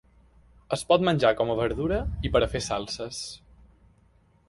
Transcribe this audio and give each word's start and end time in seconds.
Es 0.77 0.83
pot 0.91 1.05
menjar 1.09 1.31
com 1.43 1.53
a 1.55 1.57
verdura 1.61 2.01
i 2.29 2.35
per 2.37 2.45
a 2.47 2.51
fer 2.57 2.65
salses. 2.71 3.25